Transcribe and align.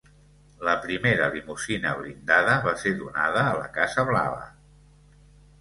La 0.67 0.71
primera 0.85 1.27
limusina 1.35 1.91
blindada 1.99 2.57
va 2.65 2.73
ser 2.85 2.97
donada 3.03 3.45
a 3.51 3.55
la 3.63 3.71
Casa 3.79 4.07
Blava. 4.11 4.45